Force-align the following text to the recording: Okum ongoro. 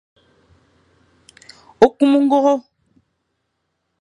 Okum 1.85 2.11
ongoro. 2.19 2.53